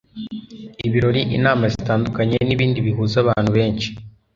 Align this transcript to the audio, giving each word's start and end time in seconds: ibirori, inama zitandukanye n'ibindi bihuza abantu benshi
ibirori, 0.87 1.21
inama 1.37 1.63
zitandukanye 1.73 2.37
n'ibindi 2.47 2.77
bihuza 2.85 3.15
abantu 3.23 3.49
benshi 3.57 3.89